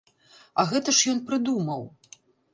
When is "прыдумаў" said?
1.29-1.87